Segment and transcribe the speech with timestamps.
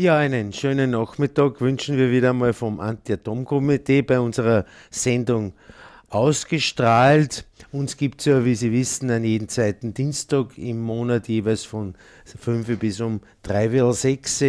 [0.00, 5.54] Ja, einen schönen Nachmittag wünschen wir wieder mal vom Anti-Atom-Komitee bei unserer Sendung
[6.10, 7.44] ausgestrahlt.
[7.70, 11.94] Uns gibt es ja, wie Sie wissen, an jeden zweiten Dienstag im Monat jeweils von
[12.24, 14.44] 5 bis um 3 Uhr 6.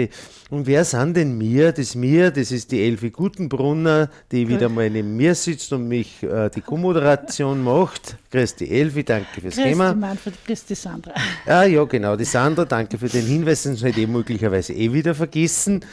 [0.52, 1.73] Und wer sind denn mir?
[1.73, 6.23] Das mir, das ist die Elfi Gutenbrunner, die wieder mal neben mir sitzt und mich
[6.23, 8.16] äh, die Co-Moderation macht.
[8.32, 9.94] Grüß die Elfi, danke fürs grüß Thema.
[9.94, 11.13] Die Manfred, grüß die Sandra.
[11.46, 15.13] Ah, ja, genau, die Sandra, danke für den Hinweis, sonst hätte ich möglicherweise eh wieder
[15.13, 15.84] vergessen.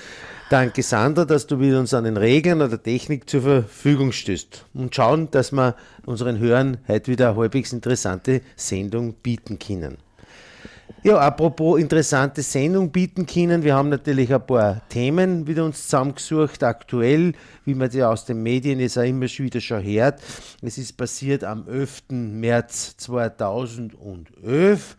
[0.49, 4.67] Danke, Sandra, dass du mit uns an den Regeln oder der Technik zur Verfügung stößt
[4.75, 9.97] und schauen, dass wir unseren Hörern heute wieder eine halbwegs interessante Sendung bieten können.
[11.03, 16.63] Ja, apropos interessante Sendung bieten können, wir haben natürlich ein paar Themen wieder uns zusammengesucht,
[16.63, 17.33] aktuell,
[17.65, 20.23] wie man ja aus den Medien jetzt auch immer wieder schon hört.
[20.63, 22.05] Es ist passiert am 11.
[22.11, 24.97] März 2011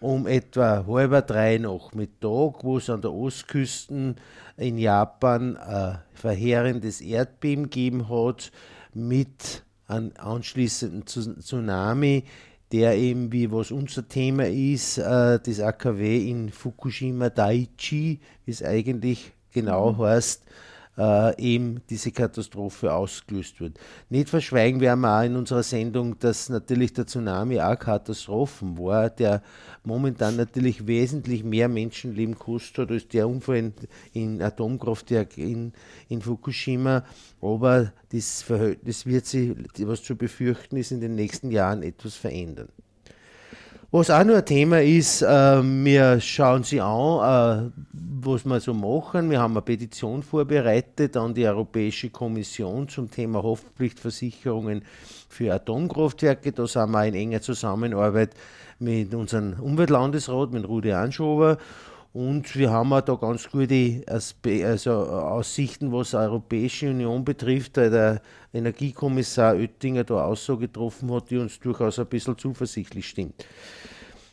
[0.00, 4.14] um etwa halb drei Nachmittag, wo es an der Ostküste
[4.56, 8.50] in Japan ein verheerendes Erdbeben gegeben hat
[8.94, 12.24] mit einem anschließenden Tsunami,
[12.72, 18.62] der eben, wie was unser Thema ist, äh, das AKW in Fukushima Daiichi, wie es
[18.62, 19.98] eigentlich genau mhm.
[19.98, 20.44] heißt,
[20.98, 23.78] äh, eben diese Katastrophe ausgelöst wird.
[24.08, 29.10] Nicht verschweigen werden wir auch in unserer Sendung, dass natürlich der Tsunami auch Katastrophen war,
[29.10, 29.42] der
[29.84, 33.74] momentan natürlich wesentlich mehr Menschenleben kostet hat als der Unfall in,
[34.12, 35.72] in Atomkraftwerk in,
[36.08, 37.04] in Fukushima.
[37.40, 42.68] Aber das Verhältnis wird sich, was zu befürchten ist, in den nächsten Jahren etwas verändern.
[43.92, 47.70] Was auch noch ein Thema ist, äh, wir schauen sie an, äh,
[48.20, 49.30] was wir so machen.
[49.30, 54.82] Wir haben eine Petition vorbereitet an die Europäische Kommission zum Thema Haftpflichtversicherungen
[55.28, 56.50] für Atomkraftwerke.
[56.50, 58.30] Da sind wir in enger Zusammenarbeit
[58.80, 61.56] mit unserem Umweltlandesrat, mit Rudi Anschober.
[62.16, 67.90] Und wir haben auch da ganz gute also Aussichten, was die Europäische Union betrifft, weil
[67.90, 68.22] der
[68.54, 73.44] Energiekommissar Oettinger da Aussage getroffen hat, die uns durchaus ein bisschen zuversichtlich stimmt.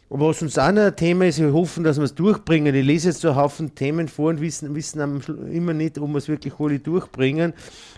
[0.07, 2.73] Was uns auch noch ein Thema ist, wir hoffen, dass wir es durchbringen.
[2.73, 5.21] Ich lese jetzt so einen Haufen Themen vor und wissen, wissen
[5.51, 7.51] immer nicht, ob wir es wirklich alle durchbringen.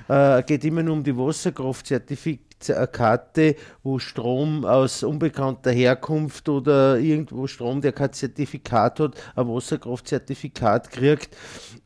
[0.08, 1.16] Äh, geht immer nur um die
[2.60, 9.48] Wasserkraftzertifikate Karte, wo Strom aus unbekannter Herkunft oder irgendwo Strom, der kein Zertifikat hat, ein
[9.48, 11.36] Wasserkraftzertifikat kriegt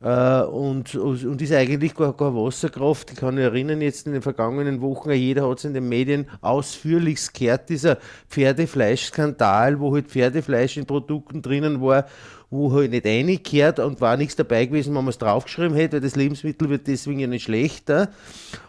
[0.01, 3.11] äh, und, und ist eigentlich gar keine Wasserkraft.
[3.11, 6.27] Ich kann mich erinnern, jetzt in den vergangenen Wochen, jeder hat es in den Medien
[6.41, 7.97] ausführlich gehört, dieser
[8.29, 12.05] Pferdefleischskandal, wo halt Pferdefleisch in Produkten drinnen war
[12.51, 16.01] wo halt nicht reingekehrt und war nichts dabei gewesen, wenn man es draufgeschrieben hätte, weil
[16.01, 18.09] das Lebensmittel wird deswegen ja nicht schlechter.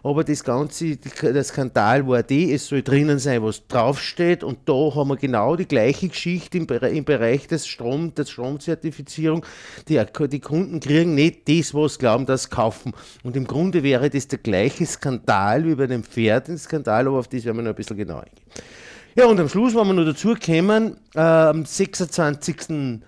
[0.02, 4.94] Aber das Ganze, der Skandal war die, es soll drinnen sein, was draufsteht und da
[4.94, 9.46] haben wir genau die gleiche Geschichte im, im Bereich des Strom, der Stromzertifizierung.
[9.88, 9.98] Die,
[10.28, 12.92] die Kunden kriegen nicht das, was sie glauben, das kaufen.
[13.22, 17.46] Und im Grunde wäre das der gleiche Skandal wie bei dem Pferdenskandal, aber auf das
[17.46, 18.44] werden wir noch ein bisschen genauer eingehen.
[19.16, 23.00] Ja, und am Schluss, wenn wir noch dazu kommen, äh, am 26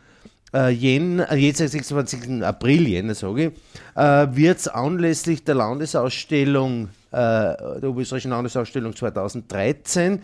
[0.55, 2.43] äh, Jänner, äh, jetzt 26.
[2.43, 3.53] April, Jänner sage ich,
[3.97, 10.21] äh, wird es anlässlich der Landesausstellung, äh, der Oberösterreichischen Landesausstellung 2013,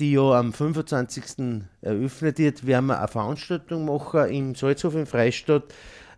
[0.00, 1.62] die ja am 25.
[1.80, 5.64] eröffnet wird, werden wir eine Veranstaltung machen im Salzhof in Freistadt,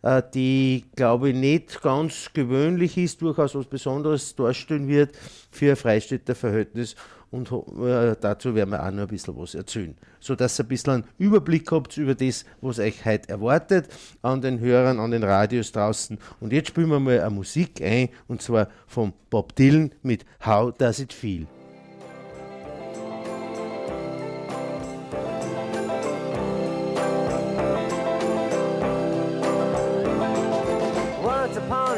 [0.02, 5.16] äh, die, glaube ich, nicht ganz gewöhnlich ist, durchaus was Besonderes darstellen wird
[5.50, 6.96] für Freistädter Verhältnis
[7.30, 10.92] und äh, dazu werden wir auch noch ein bisschen was erzählen, sodass ihr ein bisschen
[10.92, 13.88] einen Überblick habt über das, was euch heute erwartet
[14.22, 16.18] an den Hörern, an den Radios draußen.
[16.40, 20.72] Und jetzt spielen wir mal eine Musik ein, und zwar von Bob Dylan mit How
[20.76, 21.46] Does It Feel?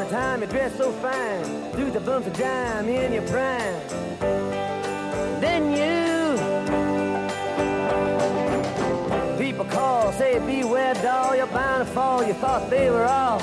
[0.09, 4.82] Time you dressed so fine, through the bumps of dime in your prime.
[5.53, 6.13] Than you.
[9.37, 12.23] People call, say, beware, doll, you're bound to fall.
[12.23, 13.39] You thought they were all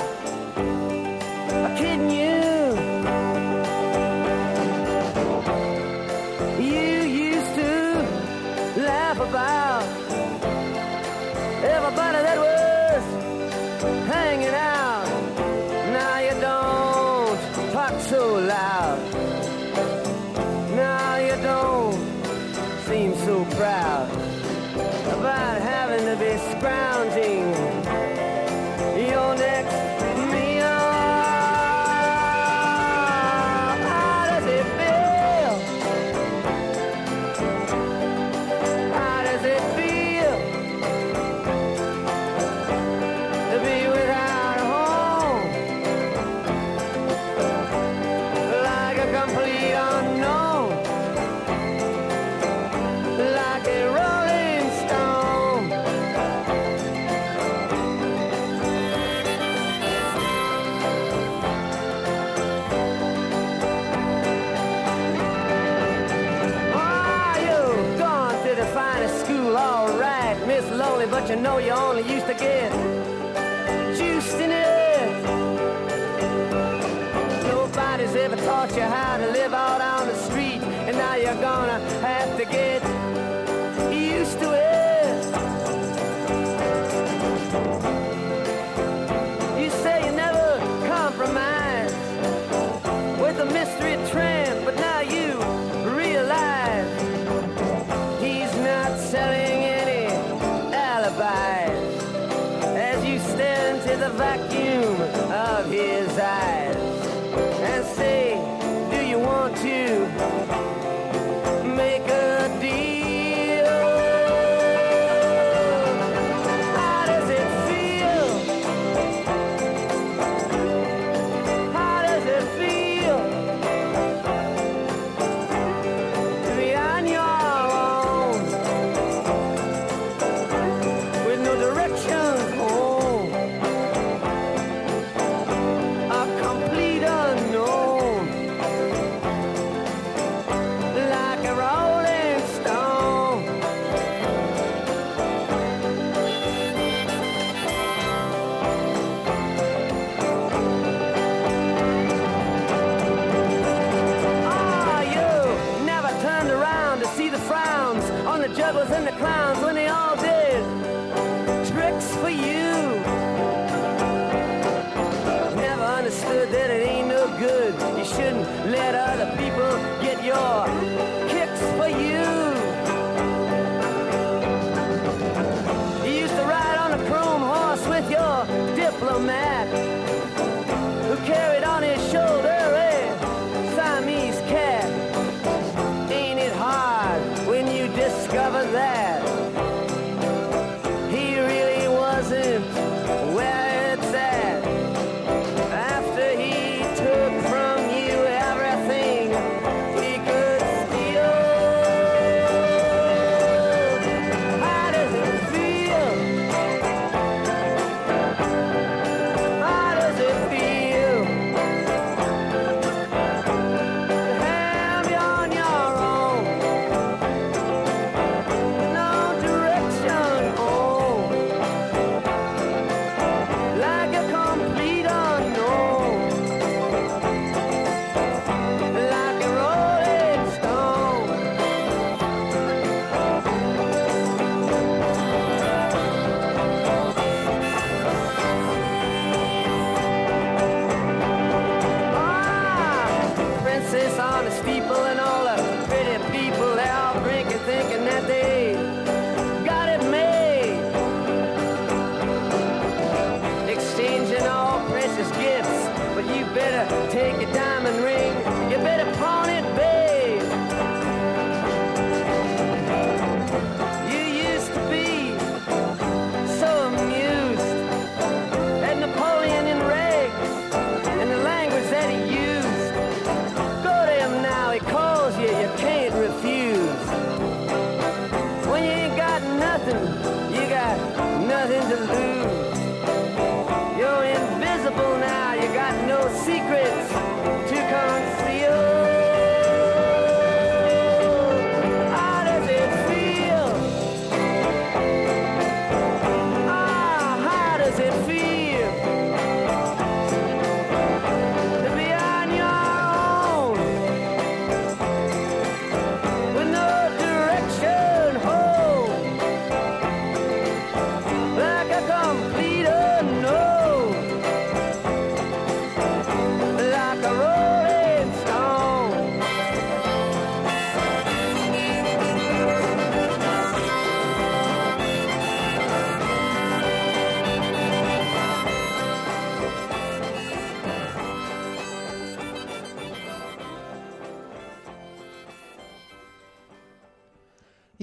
[1.77, 2.11] kidding.
[2.11, 2.30] You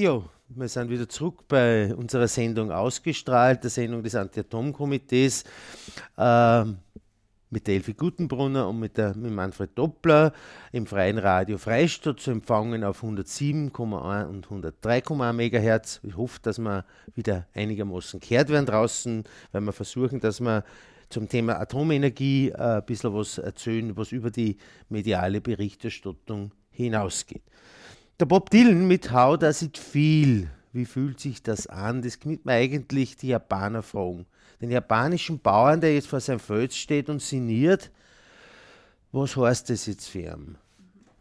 [0.01, 5.43] Ja, wir sind wieder zurück bei unserer Sendung ausgestrahlt, der Sendung des Anti-Atom-Komitees
[6.17, 6.65] äh,
[7.51, 10.33] mit der Elfi Gutenbrunner und mit, der, mit Manfred Doppler
[10.71, 16.01] im Freien Radio Freistadt zu empfangen auf 107,1 und 103,1 MHz.
[16.05, 16.85] Ich hoffe, dass wir
[17.17, 20.63] wieder einigermaßen kehrt werden draußen, weil wir versuchen, dass wir
[21.09, 24.59] zum Thema Atomenergie äh, ein bisschen was erzählen, was über die
[24.91, 27.43] mediale Berichterstattung hinausgeht.
[28.21, 30.51] Der Bob Dylan mit How Does It Feel?
[30.73, 32.03] Wie fühlt sich das an?
[32.03, 34.27] Das klingt mir eigentlich die Japaner fragen.
[34.61, 37.93] Den japanischen Bauern, der jetzt vor seinem Fels steht und sinniert,
[39.13, 40.59] was heißt das jetzt für ihn?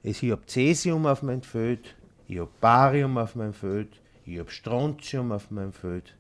[0.01, 1.95] Ich habe Cäsium auf meinem Feld,
[2.27, 6.17] ich habe Barium auf meinem Feld, ich habe Strontium auf meinem Feld.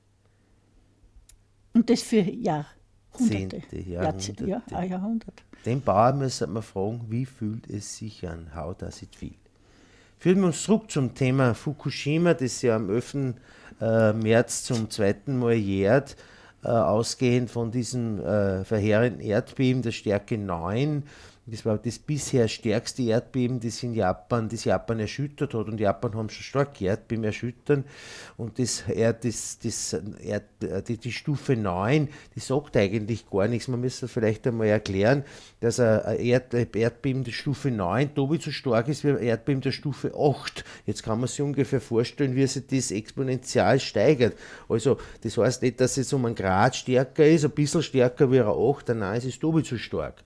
[1.73, 3.63] Und das für Jahrhunderte.
[3.67, 5.43] Zehnte, ah, Jahrhunderte.
[5.65, 8.55] Den Bauern müssen wir fragen, wie fühlt es sich an?
[8.55, 9.33] How does it feel?
[10.19, 13.35] Führen wir uns zurück zum Thema Fukushima, das ja am 11.
[13.79, 16.15] äh, März zum zweiten Mal jährt,
[16.63, 21.03] äh, ausgehend von diesem äh, verheerenden Erdbeben der Stärke 9.
[21.49, 25.67] Das war das bisher stärkste Erdbeben, das in Japan, das Japan erschüttert hat.
[25.67, 27.85] Und Japan haben schon starke Erdbeben erschüttern.
[28.35, 28.83] Und das,
[29.21, 30.43] das, das Erd,
[30.89, 33.69] die, Stufe 9, die sagt eigentlich gar nichts.
[33.69, 35.23] Man müsste vielleicht einmal erklären,
[35.61, 39.71] dass ein Erd, Erdbeben der Stufe 9 doppelt so stark ist wie ein Erdbeben der
[39.71, 40.65] Stufe 8.
[40.85, 44.35] Jetzt kann man sich ungefähr vorstellen, wie sich das exponentiell steigert.
[44.67, 48.41] Also, das heißt nicht, dass es um einen Grad stärker ist, ein bisschen stärker wie
[48.41, 50.25] ein 8, nein, es ist doppelt so stark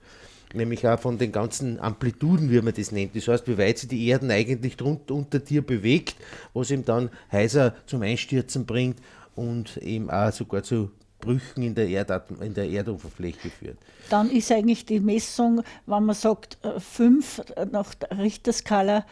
[0.54, 3.14] nämlich auch von den ganzen Amplituden, wie man das nennt.
[3.16, 6.16] Das heißt, wie weit sich die Erden eigentlich drunter unter dir bewegt,
[6.54, 8.98] was ihm dann heißer zum Einstürzen bringt
[9.34, 10.90] und eben auch sogar zu
[11.20, 13.78] Brüchen in der, Erdatm in der Erdoberfläche führt.
[14.10, 17.40] Dann ist eigentlich die Messung, wenn man sagt, 5
[17.70, 19.06] nach der Richterskala,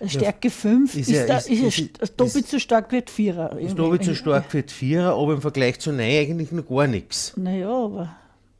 [0.00, 3.02] äh, Stärke 5, Ist ist, ja- ist- ist, ist- es ist- doppelt so stark wie
[3.06, 3.58] Vierer.
[3.58, 7.32] Ist doppelt so stark die Vierer, aber im Vergleich zu Nein eigentlich noch gar nichts.
[7.36, 8.14] Naja, aber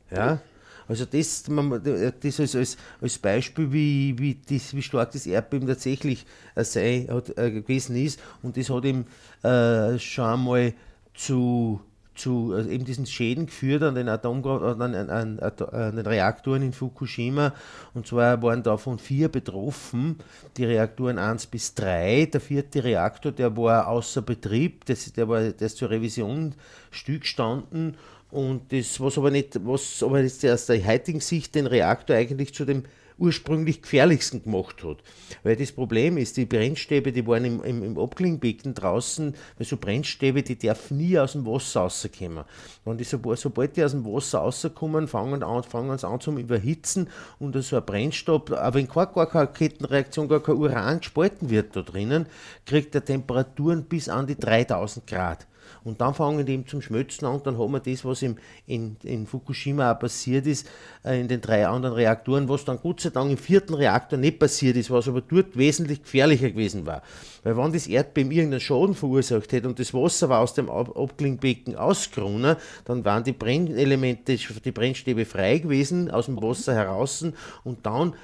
[0.09, 0.39] Ja?
[0.87, 6.25] Also das, das als, als, als Beispiel, wie, wie, das, wie stark das Erdbeben tatsächlich
[6.55, 8.19] äh, sei, hat, äh, gewesen ist.
[8.43, 9.05] Und das hat ihm
[9.43, 10.73] äh, schon einmal
[11.15, 11.81] zu,
[12.13, 16.73] zu also eben diesen Schäden geführt an den, Atom, an, an, an den Reaktoren in
[16.73, 17.53] Fukushima.
[17.93, 20.17] Und zwar waren davon vier betroffen,
[20.57, 22.29] die Reaktoren 1 bis 3.
[22.31, 26.53] Der vierte Reaktor, der war außer Betrieb, das, der, war, der ist zur Revision
[26.91, 27.97] stillgestanden.
[28.35, 32.53] Und das, was aber nicht, was aber jetzt aus der heutigen Sicht den Reaktor eigentlich
[32.53, 32.83] zu dem
[33.17, 34.97] ursprünglich gefährlichsten gemacht hat.
[35.43, 39.77] Weil das Problem ist, die Brennstäbe, die waren im, im, im Abklingbecken draußen, weil so
[39.77, 42.43] Brennstäbe, die dürfen nie aus dem Wasser rauskommen.
[42.83, 47.07] Wenn die, sobald, die aus dem Wasser rauskommen, fangen, an, fangen sie an zum Überhitzen
[47.39, 51.73] und so ein Brennstab, auch wenn gar, gar keine Kettenreaktion, gar kein Uran gespalten wird
[51.73, 52.25] da drinnen,
[52.65, 55.47] kriegt er Temperaturen bis an die 3000 Grad.
[55.85, 58.37] Und dann fangen die eben zum Schmelzen an und dann haben wir das, was im,
[58.65, 60.67] in, in Fukushima auch passiert ist,
[61.05, 64.39] äh, in den drei anderen Reaktoren, was dann Gott sei Dank im vierten Reaktor nicht
[64.39, 67.03] passiert ist, was aber dort wesentlich gefährlicher gewesen war.
[67.43, 70.97] Weil wenn das Erdbeben irgendeinen Schaden verursacht hätte und das Wasser war aus dem Ab
[70.97, 77.23] Abklingbecken ausgerunnen, dann waren die Brennelemente, die Brennstäbe frei gewesen, aus dem Wasser heraus
[77.63, 78.15] und dann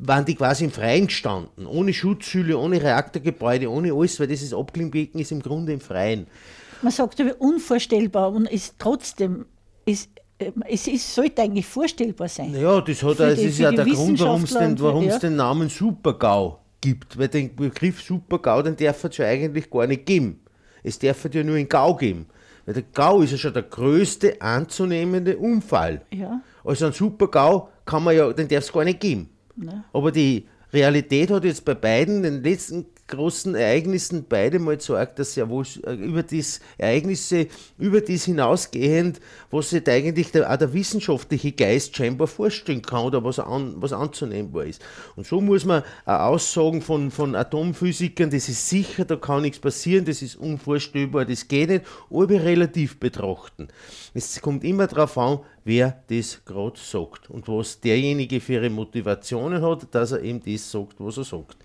[0.00, 5.20] waren die quasi im Freien gestanden, ohne Schutzhülle, ohne Reaktorgebäude, ohne alles, weil dieses Abklingbecken
[5.20, 6.26] ist im Grunde im Freien.
[6.82, 9.46] Man sagt aber unvorstellbar und ist trotzdem,
[9.84, 12.52] ist, äh, es ist, sollte eigentlich vorstellbar sein.
[12.52, 14.76] Naja, das, hat, das die- ist ja der Grund, warum es den,
[15.08, 15.18] ja.
[15.18, 17.18] den Namen Supergau gibt.
[17.18, 20.40] Weil den Begriff Supergau, den darf es ja eigentlich gar nicht geben.
[20.82, 22.26] Es darf ja nur in Gau geben.
[22.64, 26.02] Weil der Gau ist ja schon der größte anzunehmende Unfall.
[26.12, 26.40] Ja.
[26.64, 29.30] Also ein Supergau kann man ja, den darf es gar nicht geben.
[29.56, 29.84] Ne?
[29.92, 35.34] Aber die Realität hat jetzt bei beiden, den letzten großen Ereignissen, beide mal gezeigt, dass
[35.34, 37.48] ja wohl äh, über das Ereignisse,
[37.78, 43.24] über das hinausgehend, was sich eigentlich der, auch der wissenschaftliche Geist scheinbar vorstellen kann oder
[43.24, 44.82] was, an, was anzunehmbar ist.
[45.16, 49.58] Und so muss man auch Aussagen von, von Atomphysikern, das ist sicher, da kann nichts
[49.58, 53.68] passieren, das ist unvorstellbar, das geht nicht, aber relativ betrachten.
[54.14, 59.62] Es kommt immer darauf an, wer das gerade sagt und was derjenige für ihre Motivationen
[59.62, 61.56] hat, dass er eben das sagt, was er sagt.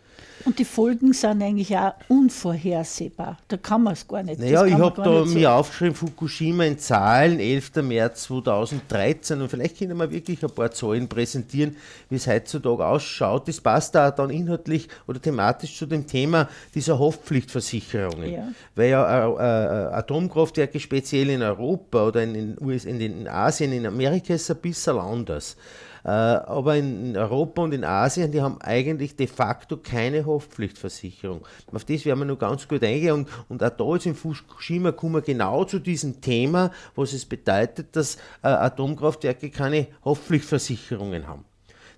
[0.46, 3.38] Und die Folgen sind eigentlich auch unvorhersehbar.
[3.48, 4.40] Da kann man es gar nicht.
[4.40, 7.75] Naja, ich habe da mir aufgeschrieben, Fukushima in Zahlen, 11.
[7.84, 11.75] März 2013 und vielleicht können wir wirklich ein paar Zahlen präsentieren,
[12.10, 13.48] wie es heutzutage ausschaut.
[13.48, 18.32] Das passt da dann inhaltlich oder thematisch zu dem Thema dieser Haftpflichtversicherungen.
[18.32, 18.48] Ja.
[18.75, 23.28] Weil ja äh, äh, Atomkraftwerke speziell in Europa oder in, den US, in, den, in
[23.28, 25.56] Asien, in Amerika ist es ein bisschen anders.
[26.05, 31.45] Äh, aber in Europa und in Asien, die haben eigentlich de facto keine Haftpflichtversicherung.
[31.72, 33.13] Auf das werden wir noch ganz gut eingehen.
[33.13, 37.25] Und, und auch da jetzt in Fukushima kommen wir genau zu diesem Thema, was es
[37.25, 41.45] bedeutet, dass äh, Atomkraftwerke keine Haftpflichtversicherungen haben.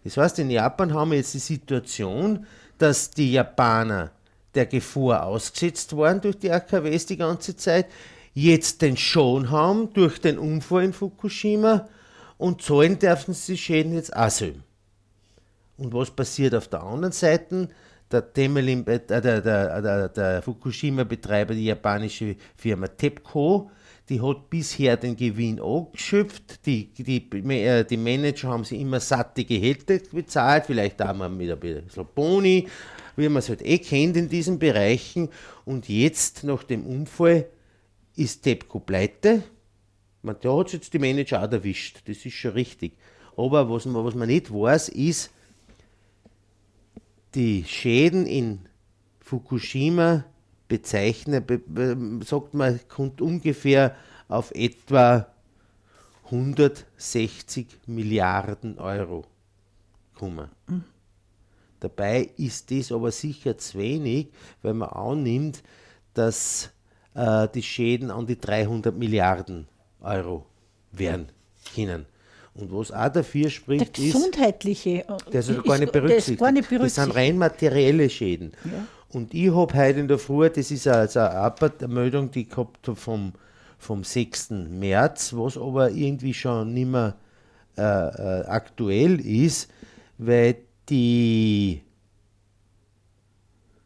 [0.03, 2.45] Das heißt, in Japan haben wir jetzt die Situation,
[2.77, 4.11] dass die Japaner
[4.53, 7.87] der Gefahr ausgesetzt waren durch die AKWs die ganze Zeit,
[8.35, 11.87] jetzt den Schon haben durch den Unfall in Fukushima
[12.37, 14.59] und zahlen dürfen sie Schäden jetzt auch selber.
[15.77, 17.69] Und was passiert auf der anderen Seite?
[18.11, 23.69] der, Temelin, äh, der, der, der, der Fukushima-Betreiber, die japanische Firma TEPCO,
[24.07, 26.65] die hat bisher den Gewinn angeschöpft.
[26.65, 31.49] Die, die, äh, die Manager haben sie immer satte Gehälter bezahlt, vielleicht auch mal mit
[31.49, 32.67] ein bisschen Boni,
[33.15, 35.29] wie man es halt eh kennt in diesen Bereichen.
[35.65, 37.47] Und jetzt, nach dem Unfall,
[38.15, 39.43] ist TEPCO pleite.
[40.25, 42.93] Man, da hat jetzt die Manager auch erwischt, das ist schon richtig.
[43.37, 45.29] Aber was man, was man nicht weiß, ist,
[47.35, 48.59] die Schäden in
[49.19, 50.25] Fukushima
[50.67, 53.95] bezeichnen, be, be, sagt man, kommt ungefähr
[54.27, 55.27] auf etwa
[56.25, 59.25] 160 Milliarden Euro
[60.15, 60.49] kommen.
[60.67, 60.85] Mhm.
[61.79, 64.29] Dabei ist das aber sicher zu wenig,
[64.63, 65.61] weil man annimmt,
[66.15, 66.71] dass
[67.13, 69.67] äh, die Schäden an die 300 Milliarden
[70.05, 70.45] Euro
[70.91, 71.27] werden
[71.73, 72.05] können.
[72.53, 76.39] Und was auch dafür spricht, der gesundheitliche, ist, der ist gar nicht berücksichtigt.
[76.39, 76.97] Gar nicht berücksichtigt.
[76.97, 78.53] Das sind rein materielle Schäden.
[78.63, 78.87] Ja.
[79.09, 82.87] Und ich habe heute in der Früh, das ist also eine Meldung, die ich gehabt
[82.87, 83.33] habe vom,
[83.77, 84.51] vom 6.
[84.51, 87.15] März, was aber irgendwie schon nicht mehr
[87.77, 89.69] äh, äh, aktuell ist,
[90.17, 90.55] weil
[90.87, 91.81] die,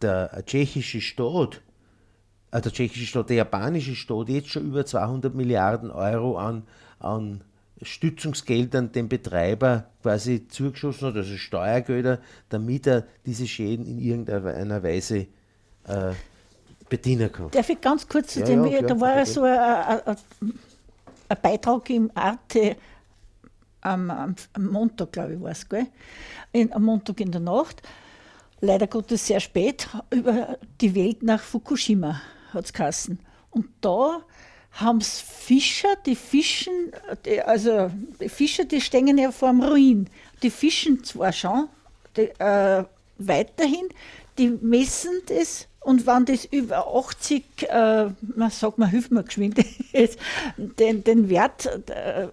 [0.01, 1.68] der tschechische Staat, äh,
[2.51, 6.63] der tschechische Staat, der japanische Staat jetzt schon über 200 Milliarden Euro an,
[6.99, 7.41] an
[7.81, 15.27] Stützungsgeldern dem Betreiber quasi zugeschossen hat, also Steuergelder, damit er diese Schäden in irgendeiner Weise
[15.88, 16.13] äh,
[16.89, 17.51] bedienen kann.
[17.51, 20.17] Darf ich ganz kurz zu ja, dem, ja, da war ja so ein,
[21.41, 22.75] Beitrag im Arte
[23.81, 25.65] am, am, Montag, glaube ich, war es,
[26.71, 27.81] am Montag in der Nacht,
[28.59, 32.19] leider Gottes sehr spät, über die Welt nach Fukushima
[32.53, 33.19] hat es geheißen.
[33.51, 34.21] Und da
[34.73, 36.91] haben es Fischer, die fischen,
[37.25, 40.09] die, also die Fischer, die stehen ja vor dem Ruin.
[40.43, 41.67] Die fischen zwar schon
[42.15, 42.83] die, äh,
[43.17, 43.89] weiterhin,
[44.38, 49.57] die messen das und wenn das über 80, äh, man sagt mal, hilft mir geschwind,
[50.57, 52.27] den, den Wert äh,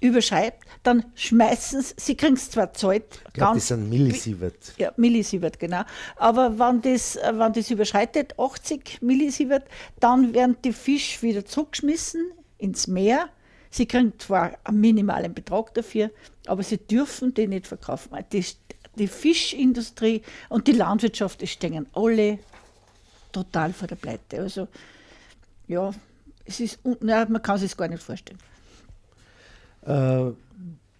[0.00, 3.20] überschreibt, dann schmeißen sie, sie kriegen es zwar zahlt.
[3.28, 4.74] Ich glaube, das sind Millisievert.
[4.76, 5.82] Ja, Millisievert, genau.
[6.16, 9.64] Aber wenn das, wenn das überschreitet, 80 Millisievert,
[9.98, 13.28] dann werden die Fische wieder zurückgeschmissen ins Meer.
[13.70, 16.10] Sie kriegen zwar einen minimalen Betrag dafür,
[16.46, 18.10] aber sie dürfen den nicht verkaufen.
[18.32, 18.44] Die,
[18.96, 22.38] die Fischindustrie und die Landwirtschaft, die stehen alle
[23.32, 24.38] total vor der Pleite.
[24.38, 24.68] Also,
[25.66, 25.92] ja,
[26.44, 28.38] es ist, na, man kann sich es gar nicht vorstellen.
[29.86, 30.32] Äh,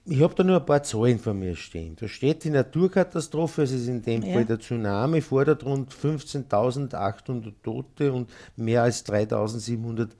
[0.07, 1.97] ich habe da nur ein paar Zahlen von mir stehen.
[1.99, 4.35] Da steht die Naturkatastrophe, es ist in dem ja.
[4.35, 10.11] Fall der Tsunami, fordert rund 15.800 Tote und mehr als 3.700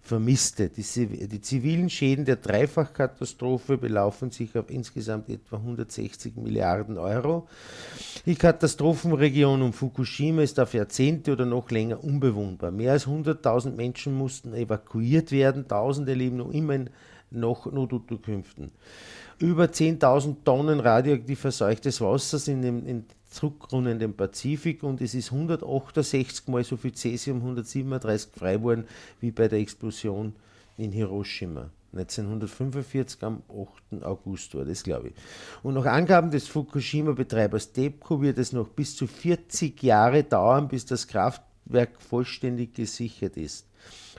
[0.00, 0.70] Vermisste.
[0.70, 0.82] Die,
[1.28, 7.46] die, zivilen Schäden der Dreifachkatastrophe belaufen sich auf insgesamt etwa 160 Milliarden Euro.
[8.26, 12.70] Die Katastrophenregion um Fukushima ist auf Jahrzehnte oder noch länger unbewohnbar.
[12.70, 16.90] Mehr als 100.000 Menschen mussten evakuiert werden, Tausende leben noch immer in
[17.34, 18.70] noch Notunterkünften.
[19.38, 25.32] Über 10.000 Tonnen radioaktiv verseuchtes Wasser sind in, in Zurückrunnen den Pazifik und es ist
[25.32, 28.84] 168 mal so viel Cäsium 137 frei worden
[29.20, 30.34] wie bei der Explosion
[30.78, 31.68] in Hiroshima.
[31.92, 33.42] 1945 am
[33.92, 34.04] 8.
[34.04, 35.14] August war das, glaube ich.
[35.62, 40.86] Und nach Angaben des Fukushima-Betreibers TEPCO wird es noch bis zu 40 Jahre dauern, bis
[40.86, 43.66] das Kraftwerk vollständig gesichert ist.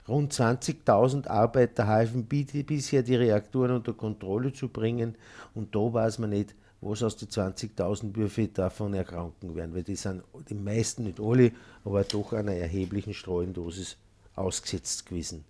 [0.07, 5.15] Rund 20.000 Arbeiter halfen bisher, die Reaktoren unter Kontrolle zu bringen.
[5.55, 9.95] Und da weiß man nicht, was aus den 20.000 Würfe davon erkranken werden, weil die
[9.95, 11.51] sind die meisten, nicht alle,
[11.83, 13.97] aber doch einer erheblichen Streuendosis
[14.35, 15.43] ausgesetzt gewesen.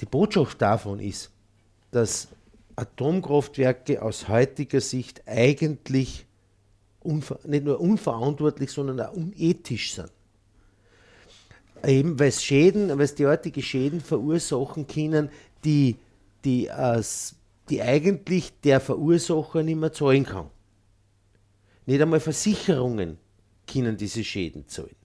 [0.00, 1.30] Die Botschaft davon ist,
[1.90, 2.28] dass
[2.76, 6.24] Atomkraftwerke aus heutiger Sicht eigentlich
[7.44, 10.10] nicht nur unverantwortlich, sondern auch unethisch sind.
[11.86, 15.30] Eben weil es Schäden, weil es derartige Schäden verursachen können,
[15.64, 15.96] die,
[16.44, 17.02] die, äh,
[17.70, 20.50] die eigentlich der Verursacher nicht mehr zahlen kann.
[21.86, 23.18] Nicht einmal Versicherungen
[23.66, 24.97] können diese Schäden zahlen.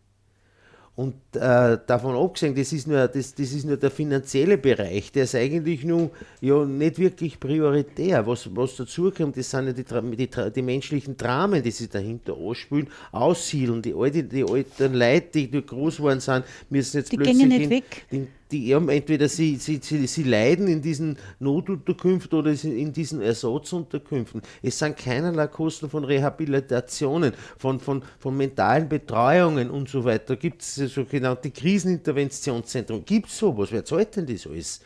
[0.95, 5.23] Und äh, davon abgesehen, das ist, nur, das, das ist nur der finanzielle Bereich, der
[5.23, 8.27] ist eigentlich nur ja, nicht wirklich prioritär.
[8.27, 9.84] Was, was dazu kommt, das sind ja die,
[10.15, 13.82] die, die menschlichen Dramen, die sich dahinter ausspülen, aussiedeln.
[13.82, 17.69] Die, alte, die alten Leute, die, groß geworden sind, müssen jetzt die plötzlich gehen nicht
[17.71, 18.06] weg.
[18.12, 23.21] Den, die haben entweder sie, sie, sie, sie leiden in diesen Notunterkünften oder in diesen
[23.21, 24.41] Ersatzunterkünften.
[24.61, 30.35] Es sind keinerlei Kosten von Rehabilitationen, von, von, von mentalen Betreuungen und so weiter.
[30.35, 33.03] Gibt es sogenannte Kriseninterventionszentren?
[33.03, 33.71] Gibt es sowas?
[33.71, 34.81] Wer zahlt denn das alles?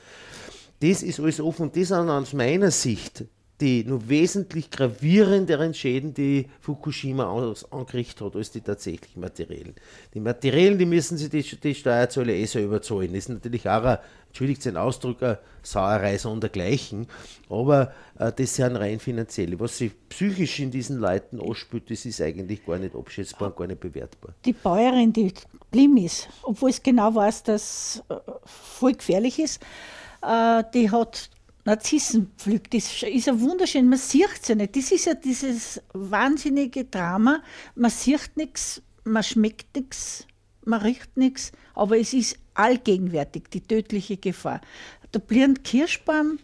[0.80, 1.72] Das ist alles offen.
[1.74, 3.26] Das aus meiner Sicht
[3.60, 9.74] die nur wesentlich gravierenderen Schäden, die Fukushima aus, angerichtet hat, als die tatsächlichen materiellen.
[10.14, 13.14] Die materiellen, die müssen sich die, die Steuerzahler eh selber zahlen.
[13.14, 17.08] Das ist natürlich auch, ein, entschuldigt den Ausdruck, eine Sauerei sondergleichen,
[17.50, 19.60] aber äh, das sind rein finanzielle.
[19.60, 23.66] Was sich psychisch in diesen Leuten ausspült, das ist eigentlich gar nicht abschätzbar und gar
[23.66, 24.36] nicht bewertbar.
[24.46, 25.34] Die Bäuerin, die
[25.72, 28.16] blieb ist, obwohl es genau weiß, dass äh,
[28.46, 29.64] voll gefährlich ist,
[30.22, 31.32] äh, die hat
[31.68, 32.74] Narzissen pflückt.
[32.74, 34.74] Das ist ja wunderschön, man sieht es ja nicht.
[34.78, 37.44] Das ist ja dieses wahnsinnige Drama.
[37.76, 40.26] Man sieht nichts, man schmeckt nichts,
[40.64, 44.62] man riecht nichts, aber es ist allgegenwärtig, die tödliche Gefahr.
[45.14, 46.40] Der blühende Kirschbaum,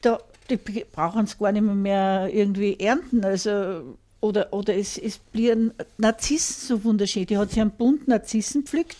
[0.00, 3.22] da, die brauchen es gar nicht mehr irgendwie ernten.
[3.22, 7.26] Also, oder, oder es, es blieben Narzissen so wunderschön.
[7.26, 8.96] Die hat sich einen Bund Narzissen pflückt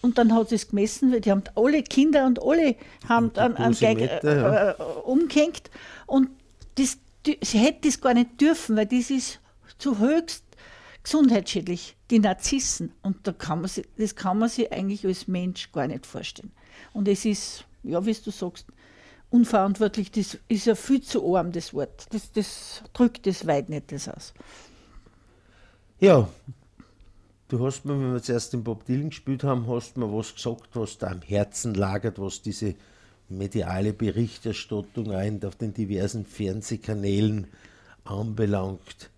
[0.00, 2.76] und dann hat sie es gemessen, weil die haben alle Kinder und alle
[3.08, 4.70] haben dann einen Geig ja.
[4.70, 5.70] äh, umgehängt.
[6.06, 6.30] Und
[6.76, 9.40] das, die, sie hätte das gar nicht dürfen, weil das ist
[9.78, 10.44] zu höchst
[11.02, 12.92] gesundheitsschädlich, die Narzissen.
[13.02, 16.52] Und da kann man sie, das kann man sich eigentlich als Mensch gar nicht vorstellen.
[16.92, 18.66] Und es ist, ja, wie du sagst,
[19.30, 22.06] unverantwortlich, das ist ja viel zu arm, das Wort.
[22.10, 24.32] Das, das drückt das weit nicht das aus.
[26.00, 26.28] Ja,
[27.48, 30.68] Du hast mir, wenn wir zuerst den Bob Dylan gespielt haben, hast mir was gesagt,
[30.74, 32.74] was da am Herzen lagert, was diese
[33.30, 37.46] mediale Berichterstattung ein auf den diversen Fernsehkanälen
[38.04, 39.08] anbelangt.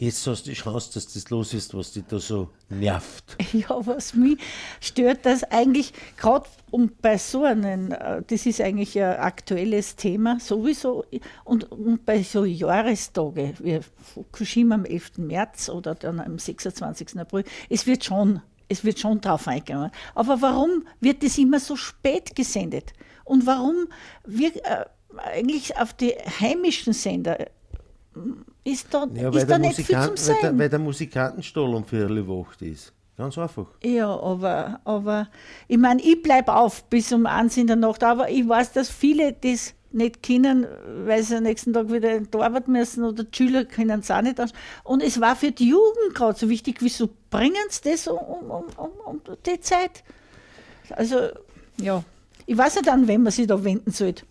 [0.00, 3.36] Jetzt hast du die Chance, dass das los ist, was dich da so nervt.
[3.52, 4.38] Ja, was mich
[4.80, 10.38] stört, dass eigentlich gerade um bei so einem, äh, das ist eigentlich ein aktuelles Thema
[10.38, 11.04] sowieso,
[11.44, 13.80] und, und bei so Jahrestagen wie
[14.14, 15.18] Fukushima am 11.
[15.18, 17.18] März oder dann am 26.
[17.18, 19.90] April, es wird schon, es wird schon drauf eingegangen.
[20.14, 22.92] Aber warum wird das immer so spät gesendet?
[23.24, 23.88] Und warum
[24.24, 24.84] wir äh,
[25.16, 27.48] eigentlich auf die heimischen Sender
[28.68, 30.36] ist da, ja, ist da nicht viel zum Sein.
[30.36, 32.92] Weil der, weil der Musikantenstall um Viertel Wacht ist.
[33.16, 33.66] Ganz einfach.
[33.82, 35.28] Ja, aber, aber
[35.66, 38.90] ich meine, ich bleibe auf bis um eins in der Nacht, aber ich weiß, dass
[38.90, 40.66] viele das nicht können,
[41.04, 44.10] weil sie am nächsten Tag wieder in die Arbeit müssen oder die Schüler können es
[44.10, 44.40] auch nicht.
[44.84, 48.64] Und es war für die Jugend gerade so wichtig, wieso bringen sie das um, um,
[48.76, 50.04] um, um die Zeit?
[50.90, 51.30] Also,
[51.80, 52.04] ja,
[52.46, 54.24] ich weiß nicht an, wen man sich da wenden sollte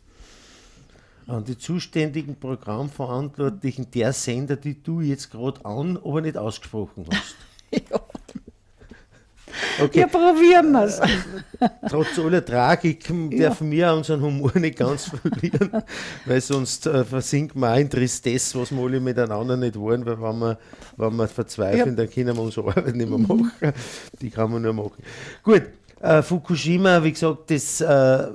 [1.28, 7.36] an die zuständigen Programmverantwortlichen der Sender, die du jetzt gerade an, aber nicht ausgesprochen hast.
[7.92, 8.00] ja.
[9.80, 10.02] Okay.
[10.02, 11.02] Ja, probieren wir es.
[11.90, 13.50] Trotz aller Tragik ja.
[13.50, 15.84] dürfen wir unseren Humor nicht ganz verlieren,
[16.26, 20.22] weil sonst äh, versinken wir auch in Tristesse, was wir alle miteinander nicht wollen, weil
[20.22, 20.60] wenn wir,
[20.98, 22.04] wenn wir verzweifeln, ja.
[22.04, 23.52] dann können wir unsere Arbeit nicht mehr machen.
[24.22, 25.04] Die kann man nur machen.
[25.44, 25.64] Gut,
[26.02, 28.28] äh, Fukushima, wie gesagt, das äh,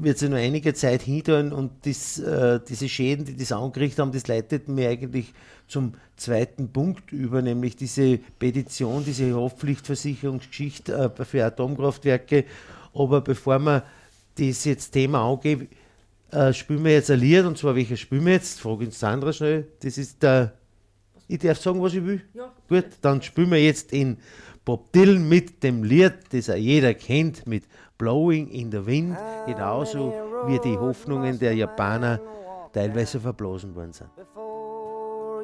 [0.00, 4.12] wird sich noch einige Zeit hindern und das, äh, diese Schäden, die das angerichtet haben,
[4.12, 5.32] das leitet mir eigentlich
[5.66, 12.44] zum zweiten Punkt über, nämlich diese Petition, diese Haftpflichtversicherungsgeschichte äh, für Atomkraftwerke.
[12.94, 13.84] Aber bevor wir
[14.36, 15.68] das jetzt Thema angehen,
[16.30, 18.60] äh, spielen wir jetzt ein Lied und zwar welches spielen wir jetzt?
[18.60, 19.66] Frage uns Sandra schnell.
[19.80, 20.52] Das ist der.
[21.26, 22.22] Ich darf sagen, was ich will?
[22.32, 22.52] Ja.
[22.68, 24.16] Gut, dann spielen wir jetzt in
[24.68, 27.64] Bob Dylan mit dem Lied, das auch jeder kennt, mit
[27.96, 30.12] Blowing in the Wind, genauso
[30.46, 32.20] wie die Hoffnungen der Japaner
[32.74, 34.10] teilweise verblasen worden sind.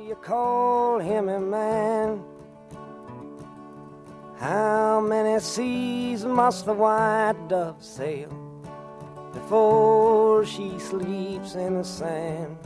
[0.07, 2.21] You call him a man,
[4.39, 8.29] how many seas must the white dove sail
[9.33, 12.59] before she sleeps in the sand?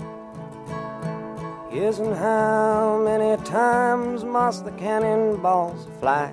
[1.71, 6.33] And how many times must the cannonballs fly?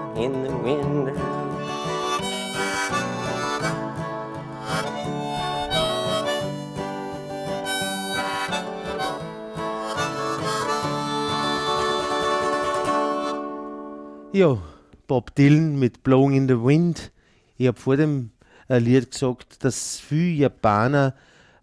[0.15, 1.11] in the wind.
[14.33, 14.57] Ja,
[15.07, 17.11] Bob Dylan mit Blowing in the Wind.
[17.57, 18.31] Ich habe vor dem
[18.69, 21.13] äh, Lied gesagt, dass viele Japaner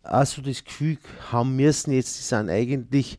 [0.03, 0.99] auch so das Gefühl
[1.33, 3.19] haben müssen, jetzt sie sind eigentlich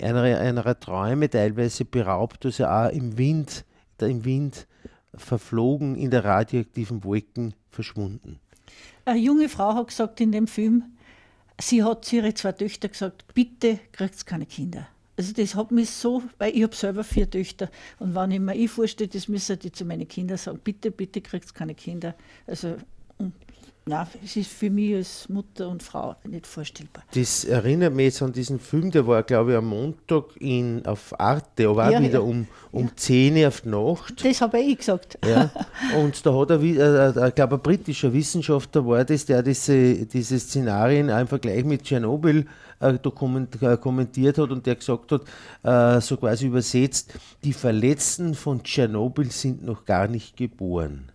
[0.00, 3.64] einer, einer Träume teilweise beraubt, dass sie auch im Wind,
[4.02, 4.66] im Wind
[5.14, 8.38] verflogen, in der radioaktiven Wolken verschwunden.
[9.04, 10.84] Eine junge Frau hat gesagt in dem Film,
[11.60, 14.88] sie hat zu ihren zwei Töchter gesagt, bitte kriegt keine Kinder.
[15.16, 18.68] Also das hat mich so, weil ich habe selber vier Töchter und wenn ich mir
[18.68, 22.14] vorstelle, das müssen die zu meinen Kindern sagen, bitte, bitte kriegt keine Kinder.
[22.46, 22.76] Also
[23.88, 27.04] Nein, es ist für mich als Mutter und Frau nicht vorstellbar.
[27.14, 31.14] Das erinnert mich jetzt an diesen Film, der war, glaube ich, am Montag in, auf
[31.20, 32.18] Arte, aber Ja, auch wieder ja.
[32.18, 32.90] um, um Ja.
[32.96, 34.24] 10 Uhr auf die Nacht.
[34.24, 35.16] Das habe ich gesagt.
[35.24, 35.52] Ja.
[36.02, 40.04] Und da hat er, äh, äh, ich glaube, ein britischer Wissenschaftler war das, der diese,
[40.04, 42.44] diese Szenarien auch im Vergleich mit Tschernobyl
[42.80, 42.98] äh,
[43.78, 49.84] kommentiert hat und der gesagt hat, so quasi übersetzt, die Verletzten von Tschernobyl sind noch
[49.84, 51.12] gar nicht geboren.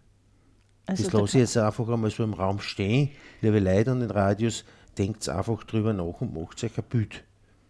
[0.86, 3.10] Also das da lasse ich jetzt einfach einmal so im Raum stehen.
[3.42, 4.66] Liebe Leute an den Radios,
[4.98, 7.24] denkt einfach drüber nach und macht euch ein Bild.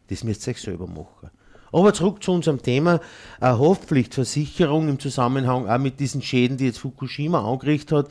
[0.10, 1.30] Das müsst ihr euch selber machen.
[1.74, 3.00] Aber zurück zu unserem Thema
[3.40, 8.10] äh, Haftpflichtversicherung im Zusammenhang auch mit diesen Schäden, die jetzt Fukushima angerichtet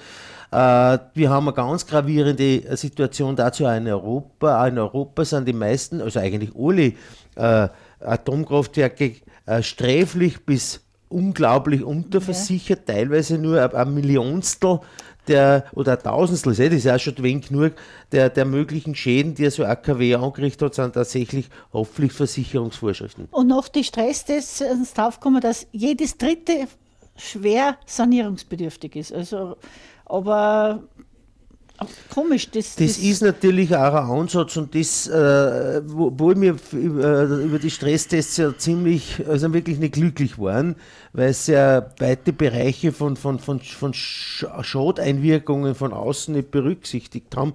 [0.50, 0.98] hat.
[1.02, 4.62] Äh, wir haben eine ganz gravierende Situation dazu auch in Europa.
[4.62, 6.94] Auch in Europa sind die meisten, also eigentlich alle
[7.36, 7.68] äh,
[8.00, 14.80] Atomkraftwerke äh, sträflich bis unglaublich unterversichert, teilweise nur ein, Millionstel
[15.28, 17.72] der, oder ein Tausendstel, das ist ja schon wenig genug,
[18.12, 23.28] der, der möglichen Schäden, die so AKW angerichtet hat, sind tatsächlich Haftpflichtversicherungsvorschriften.
[23.30, 26.68] Und nach die Stresstests ist draufgekommen, dass jedes dritte
[27.16, 29.12] schwer sanierungsbedürftig ist.
[29.12, 29.56] Also,
[30.06, 30.82] aber
[32.10, 36.72] komisch, das, Das ist natürlich auch ein Ansatz und das, äh, wo, wo wir f-
[36.72, 40.76] über, die Stresstests ja ziemlich, also wirklich nicht glücklich waren,
[41.12, 47.34] weil es ja weite Bereiche von, von, von, von Sch- Schadeinwirkungen von außen nicht berücksichtigt
[47.36, 47.52] haben.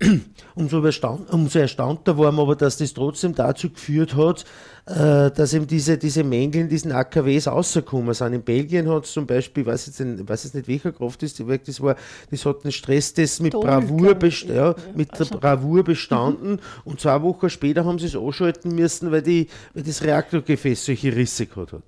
[0.54, 4.44] Umso, erstaunt, umso erstaunter waren wir aber, dass das trotzdem dazu geführt hat,
[4.86, 8.32] äh, dass eben diese, diese Mängel in diesen AKWs rausgekommen sind.
[8.32, 10.92] In Belgien hat es zum Beispiel, ich weiß jetzt, nicht- ich weiß jetzt nicht, welcher
[10.92, 11.96] Kraft das war, das war,
[12.30, 17.20] das hat einen Stresstest mit Toll, Bravour, best ja, mit Also- Bravour bestanden und zwei
[17.22, 21.72] Wochen später haben sie es anschalten müssen, weil, die, weil das Reaktorgefäß solche Risse gehabt
[21.72, 21.82] hat.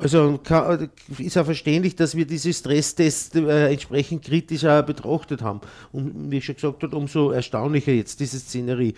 [0.00, 5.60] Also kann, ist auch verständlich, dass wir diese Stresstests äh, entsprechend kritisch auch betrachtet haben.
[5.90, 8.94] Und wie ich schon gesagt habe, umso erstaunlicher jetzt diese Szenerie.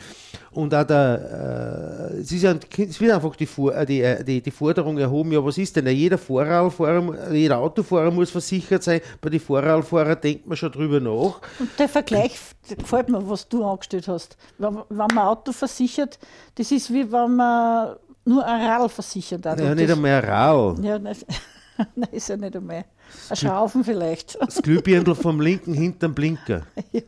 [0.50, 4.42] Und auch der, äh, es, ist ja, es wird einfach die, äh, die, äh, die,
[4.42, 9.30] die Forderung erhoben, ja was ist denn, jeder Vorradfahrer, jeder Autofahrer muss versichert sein, bei
[9.30, 11.40] den Vorradfahrern denkt man schon drüber nach.
[11.58, 14.36] Und der Vergleich gefällt mir, was du angestellt hast.
[14.58, 16.18] Wenn, wenn man Auto versichert,
[16.56, 19.44] das ist wie wenn man nur ein Radl versichert.
[19.44, 20.74] Ja, nicht einmal ein Rau.
[20.80, 20.98] ja,
[21.94, 22.84] nein, ist ja nicht einmal.
[23.28, 24.38] Ein Schrauben vielleicht.
[24.40, 26.62] Das Glühbirndl vom linken Hintern Blinker.
[26.92, 27.02] ja.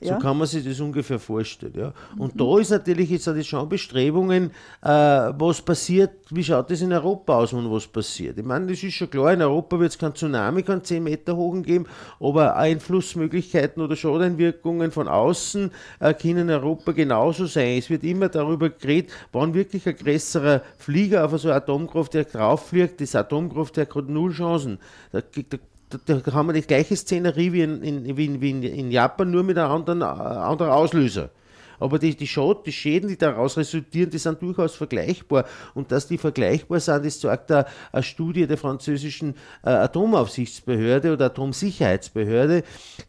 [0.00, 0.18] So Ja.
[0.18, 1.72] kann man sich das ungefähr vorstellen.
[1.76, 1.92] Ja.
[2.18, 4.50] Und da ist natürlich jetzt auch schon Bestrebungen,
[4.82, 8.38] äh, was passiert, wie schaut das in Europa aus, wenn was passiert.
[8.38, 11.36] Ich meine, das ist schon klar, in Europa wird es keinen Tsunami, keinen 10 Meter
[11.36, 11.86] hohen geben,
[12.20, 17.78] aber Einflussmöglichkeiten oder Schadeinwirkungen von außen äh, können in Europa genauso sein.
[17.78, 23.00] Es wird immer darüber geredet, wann wirklich ein größerer Flieger auf so ein Atomkraftwerk drauffliegt,
[23.00, 24.78] das Atomkraftwerk hat null Chancen.
[25.12, 28.50] Da, da, da, da haben wir die gleiche Szenerie wie in, in, wie in, wie
[28.50, 31.30] in, Japan, nur mit einem anderen, äh, anderen Auslöser.
[31.78, 35.44] Aber die, die, Schad, die Schäden, die daraus resultieren, die sind durchaus vergleichbar.
[35.74, 41.26] Und dass die vergleichbar sind, das sagt eine, eine Studie der französischen äh, Atomaufsichtsbehörde oder
[41.26, 42.62] Atomsicherheitsbehörde.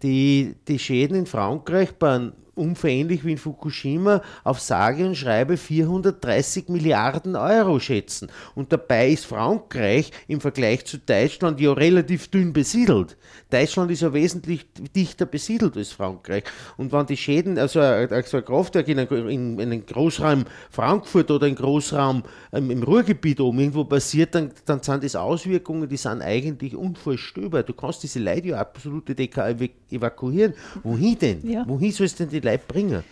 [0.03, 6.69] Die, die Schäden in Frankreich einem unverähnlich wie in Fukushima auf sage und schreibe 430
[6.69, 8.29] Milliarden Euro schätzen.
[8.55, 13.17] Und dabei ist Frankreich im Vergleich zu Deutschland ja relativ dünn besiedelt.
[13.49, 14.65] Deutschland ist ja wesentlich
[14.95, 16.43] dichter besiedelt als Frankreich.
[16.75, 21.47] Und wenn die Schäden, also, also ein Kraftwerk in, in, in einem Großraum Frankfurt oder
[21.47, 26.21] im Großraum ähm, im Ruhrgebiet oben irgendwo passiert, dann, dann sind das Auswirkungen, die sind
[26.21, 27.63] eigentlich unvorstellbar.
[27.63, 30.53] Du kannst diese Leute ja absolut evakuieren.
[30.83, 31.49] Wohin denn?
[31.49, 31.65] Ja.
[31.67, 33.03] Wohin sollst du denn die Leute bringen?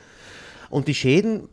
[0.69, 1.47] Und die Schäden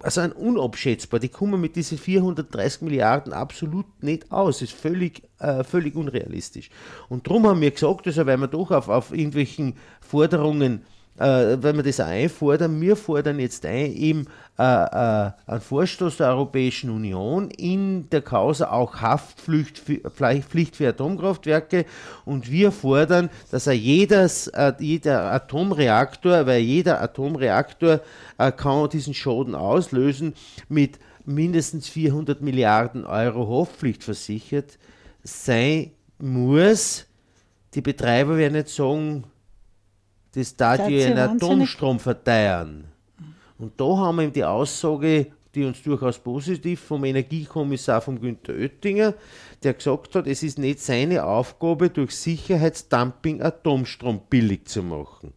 [0.00, 1.20] also unabschätzbar.
[1.20, 4.58] Die kommen mit diesen 430 Milliarden absolut nicht aus.
[4.58, 6.70] Das ist völlig, äh, völlig unrealistisch.
[7.08, 10.84] Und darum haben wir gesagt, also weil wir doch auf, auf irgendwelchen Forderungen
[11.18, 14.26] äh, wenn wir das einfordern, wir fordern jetzt ein, eben
[14.58, 21.84] äh, äh, einen Vorstoß der Europäischen Union in der Causa auch Haftpflicht für, für Atomkraftwerke
[22.24, 28.00] und wir fordern, dass er jedes, äh, jeder Atomreaktor, weil jeder Atomreaktor
[28.38, 30.34] äh, kann diesen Schaden auslösen,
[30.68, 34.78] mit mindestens 400 Milliarden Euro Haftpflicht versichert
[35.22, 37.06] sein muss.
[37.74, 39.24] Die Betreiber werden nicht sagen,
[40.36, 42.84] das darf ja einen Atomstrom verteilen.
[43.58, 48.52] Und da haben wir eben die Aussage, die uns durchaus positiv vom Energiekommissar von Günter
[48.52, 49.14] Oettinger,
[49.62, 55.32] der gesagt hat, es ist nicht seine Aufgabe, durch Sicherheitsdumping Atomstrom billig zu machen.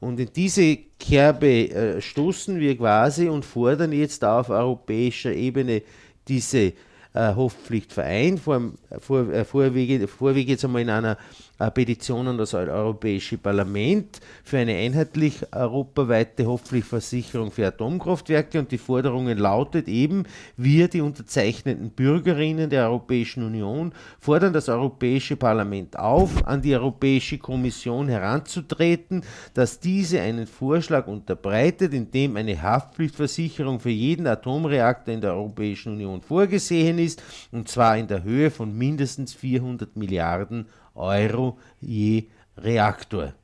[0.00, 5.80] Und in diese Kerbe äh, stoßen wir quasi und fordern jetzt auf europäischer Ebene
[6.28, 6.74] diese
[7.14, 8.40] äh, Hoffpflicht vereint.
[8.40, 11.18] Vor, vor, äh, vorwege, vorwege jetzt einmal in einer
[11.58, 18.78] äh, Petition an das Europäische Parlament für eine einheitlich europaweite Hoffpflichtversicherung für Atomkraftwerke und die
[18.78, 20.24] Forderungen lautet eben,
[20.56, 27.38] wir, die unterzeichneten Bürgerinnen der Europäischen Union, fordern das Europäische Parlament auf, an die Europäische
[27.38, 29.22] Kommission heranzutreten,
[29.54, 35.92] dass diese einen Vorschlag unterbreitet, in dem eine Haftpflichtversicherung für jeden Atomreaktor in der Europäischen
[35.92, 43.34] Union vorgesehen ist, und zwar in der Höhe von mindestens 400 Milliarden Euro je Reaktor.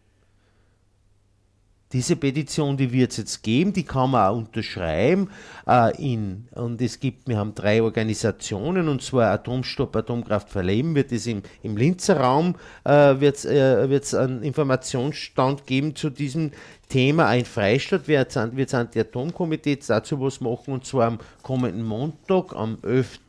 [1.92, 5.30] Diese Petition, die wird es jetzt geben, die kann man auch unterschreiben.
[5.66, 11.12] Äh, in, und es gibt, wir haben drei Organisationen, und zwar Atomstopp, Atomkraft verleben, wird
[11.12, 16.50] es im, im Linzer Raum äh, wird's, äh, einen Informationsstand geben zu diesem
[16.90, 17.26] Thema.
[17.26, 23.20] Ein Freistaat wird das Anti-Atom-Komitee dazu was machen, und zwar am kommenden Montag, am 11.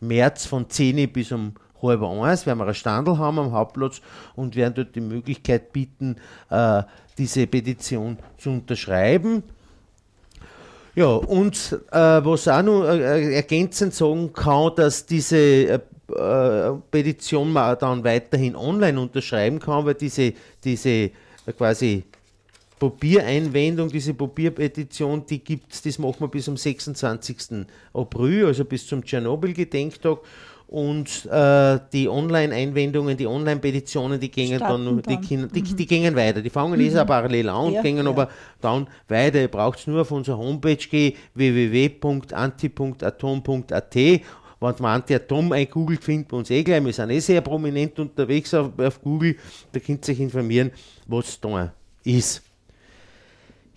[0.00, 1.54] März von 10 bis um
[1.88, 4.00] halb eins werden wir einen Standel haben am Hauptplatz
[4.34, 6.16] und werden dort die Möglichkeit bieten,
[6.50, 6.82] äh,
[7.16, 9.42] diese Petition zu unterschreiben.
[10.94, 15.78] Ja, und äh, was auch noch äh, ergänzend sagen kann, dass diese äh,
[16.90, 21.10] Petition man dann weiterhin online unterschreiben kann, weil diese, diese äh,
[21.56, 22.04] quasi
[22.78, 27.66] Papiereinwendung, diese Papierpetition, die gibt es, das machen wir bis am 26.
[27.92, 30.18] April, also bis zum Tschernobyl-Gedenktag
[30.68, 35.02] und äh, die Online-Einwendungen, die Online-Petitionen, die gingen dann, dann.
[35.02, 36.42] Die, die, die, die, gingen weiter.
[36.42, 36.96] Die fangen mhm.
[36.96, 38.10] eh parallel an und ja, gingen ja.
[38.10, 38.28] aber
[38.60, 39.40] dann weiter.
[39.40, 43.96] Ihr braucht es nur auf unserer Homepage gehen, www.anti.atom.at
[44.60, 46.84] wenn man Anti-Atom eingoogelt, findet man uns eh gleich.
[46.84, 49.36] Wir sind eh sehr prominent unterwegs auf, auf Google.
[49.72, 50.70] Da könnt ihr euch informieren,
[51.06, 51.72] was da
[52.02, 52.42] ist.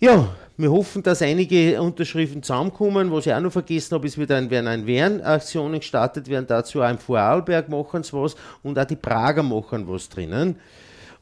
[0.00, 3.10] Ja, wir hoffen, dass einige Unterschriften zusammenkommen.
[3.10, 6.46] Was ich auch noch vergessen habe, ist, wieder werden ein Wehrenaktionen gestartet werden.
[6.46, 10.56] Dazu auch im Vorarlberg machen sie was und auch die Prager machen was drinnen.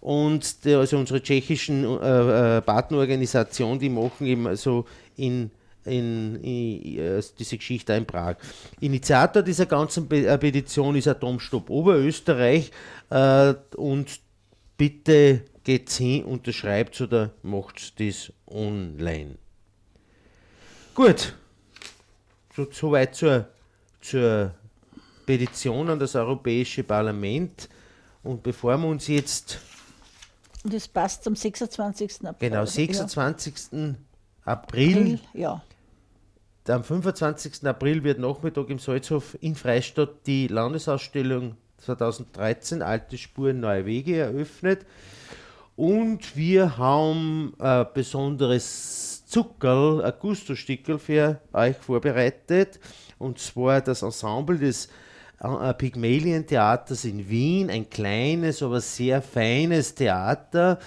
[0.00, 4.84] Und die, also unsere tschechischen äh, äh, Partnerorganisation, die machen eben so
[5.16, 5.50] in
[5.86, 8.36] in, in, in, diese Geschichte in Prag.
[8.80, 12.72] Initiator dieser ganzen äh, Petition ist Atomstopp Oberösterreich
[13.08, 14.18] äh, und
[14.76, 19.34] bitte geht hin, unterschreibt oder macht das online.
[20.94, 21.34] Gut,
[22.54, 23.48] so, soweit zur,
[24.00, 24.54] zur
[25.26, 27.68] Petition an das Europäische Parlament.
[28.22, 29.58] Und bevor wir uns jetzt.
[30.62, 32.26] Das passt zum 26.
[32.26, 32.48] April.
[32.48, 33.54] Genau, 26.
[33.72, 33.94] Ja.
[34.44, 34.96] April.
[34.96, 35.62] April ja.
[36.68, 37.66] Am 25.
[37.66, 44.86] April wird Nachmittag im Salzhof in Freistadt die Landesausstellung 2013 Alte Spuren, neue Wege eröffnet.
[45.76, 52.80] Und wir haben ein besonderes Zuckerl, ein Gusto-Stickel für euch vorbereitet.
[53.18, 54.88] Und zwar das Ensemble des
[55.40, 60.78] äh, Pygmalion-Theaters in Wien, ein kleines, aber sehr feines Theater,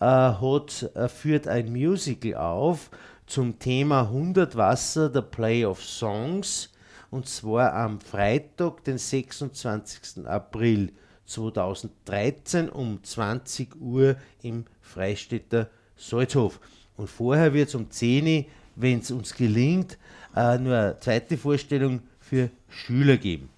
[0.00, 2.90] äh, hat, äh, führt ein Musical auf
[3.26, 6.70] zum Thema 100 Wasser, der Play of Songs.
[7.10, 10.26] Und zwar am Freitag, den 26.
[10.26, 10.94] April
[11.32, 16.60] 2013 um 20 Uhr im Freistädter Salzhof.
[16.96, 18.44] Und vorher wird es um 10 Uhr,
[18.76, 19.98] wenn es uns gelingt,
[20.36, 23.48] äh, nur eine zweite Vorstellung für Schüler geben.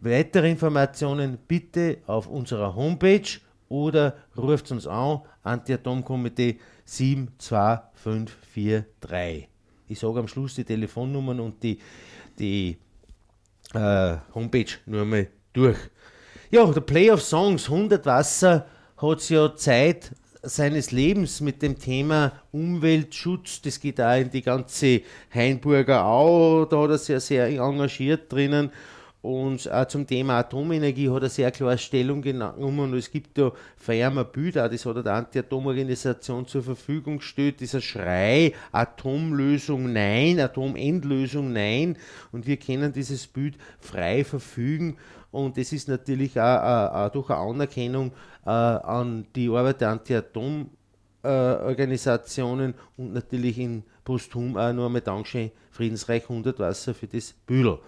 [0.00, 3.28] Weitere Informationen bitte auf unserer Homepage
[3.68, 9.48] oder ruft uns an, Anti-Atom-Komitee 72543.
[9.88, 11.78] Ich sage am Schluss die Telefonnummern und die,
[12.38, 12.78] die
[13.74, 15.76] äh, Homepage nur mal durch.
[16.54, 18.66] Ja, der Play of Songs, 100 Wasser,
[18.98, 20.10] hat ja Zeit
[20.42, 25.00] seines Lebens mit dem Thema Umweltschutz, das geht auch in die ganze
[25.34, 28.70] Hainburger Au, da hat er sich sehr engagiert drinnen
[29.22, 33.52] und auch zum Thema Atomenergie hat er sehr klar Stellung genommen und es gibt da
[33.76, 41.52] Feier Bilder, das hat er der Anti-Atom-Organisation zur Verfügung gestellt, dieser Schrei, Atomlösung nein, Atomendlösung
[41.52, 41.96] nein.
[42.32, 44.96] Und wir können dieses Bild frei verfügen.
[45.30, 48.10] Und das ist natürlich auch, auch, auch durch eine Anerkennung
[48.44, 56.24] äh, an die Arbeit der Anti-Atom-Organisationen und natürlich in posthum auch noch einmal Dankeschön Friedensreich
[56.24, 57.78] 100 Wasser für das Bühler.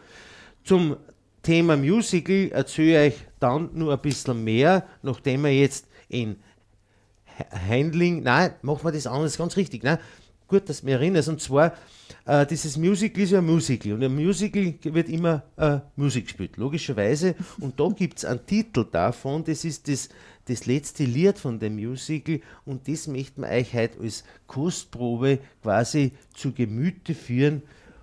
[0.63, 0.97] Zum
[1.45, 6.37] Thema Musical erzähle ich dann nur ein bisschen mehr, nachdem wir jetzt in
[7.69, 9.99] Handling, nein, machen wir das anders, ganz richtig, ne?
[10.47, 11.75] gut, dass du mich erinnerst, und zwar,
[12.27, 16.57] äh, dieses Musical ist ja ein Musical und im Musical wird immer äh, Musik gespielt,
[16.57, 20.09] logischerweise, und da gibt es einen Titel davon, das ist das,
[20.47, 26.13] das letzte Lied von dem Musical und das möchten wir euch heute als Kostprobe quasi
[26.35, 27.63] zu Gemüte führen,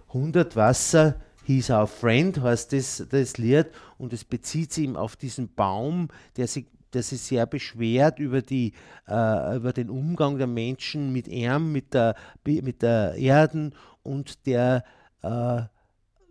[0.09, 3.67] 100 Wasser, He's Our Friend heißt das, das Lied
[3.97, 8.41] und es bezieht sich eben auf diesen Baum, der sich, der sich sehr beschwert über,
[8.41, 8.73] die,
[9.07, 12.15] äh, über den Umgang der Menschen mit ihm, mit der,
[12.45, 13.73] mit der Erden
[14.03, 14.83] und der
[15.23, 15.63] äh,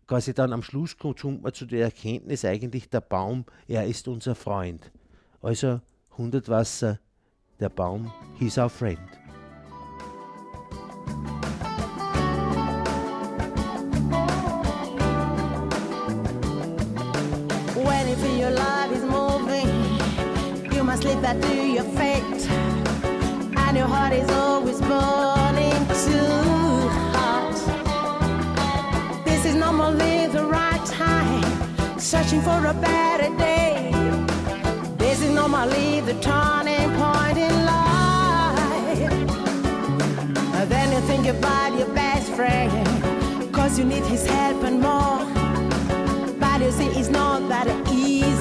[0.06, 4.34] quasi dann am Schluss kommt man zu der Erkenntnis, eigentlich der Baum, er ist unser
[4.34, 4.90] Freund.
[5.40, 5.80] Also
[6.12, 6.98] 100 Wasser,
[7.60, 9.19] der Baum, he's our friend.
[21.00, 22.42] Slip that to your fate.
[23.62, 27.56] And your heart is always burning too hot.
[29.24, 33.90] This is normally the right time, searching for a better day.
[34.98, 39.12] This is normally the turning point in life.
[40.56, 45.20] And then you think about your best friend, cause you need his help and more.
[46.38, 48.39] But you see, it's not that easy.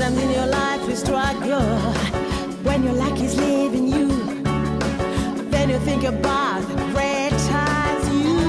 [0.00, 1.60] Sometimes in your life you struggle
[2.64, 4.08] when your luck is leaving you.
[5.50, 8.48] Then you think about the great times you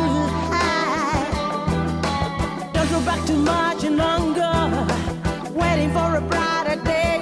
[0.56, 1.28] had.
[2.72, 4.88] Don't go back too much longer,
[5.52, 7.20] waiting for a brighter day.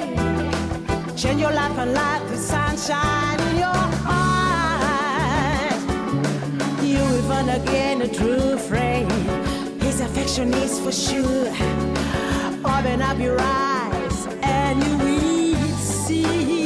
[1.15, 5.81] Change your life and light the sunshine in your heart.
[6.83, 9.11] You will find again a true friend.
[9.81, 11.51] His affection is for sure.
[12.63, 13.78] Open up your eyes
[14.69, 16.58] and you will see.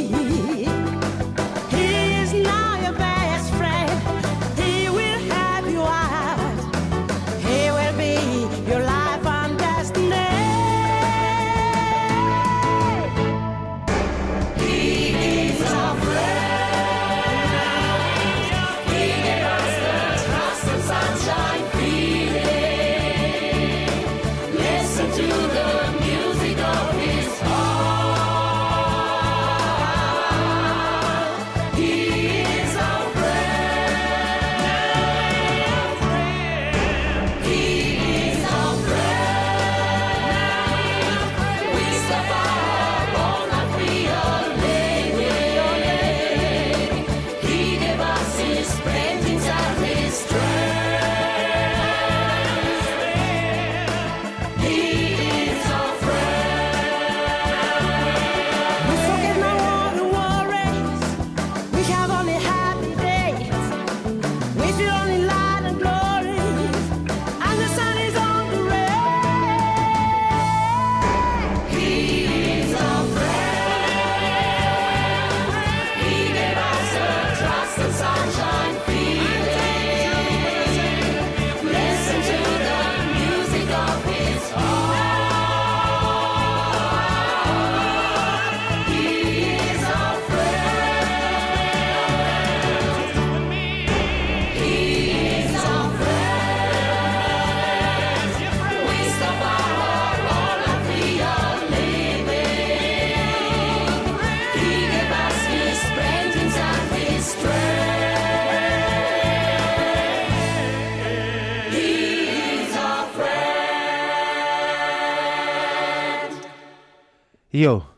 [117.54, 117.88] Ja.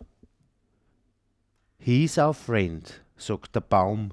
[1.78, 4.10] He's our friend, sagt der Baum,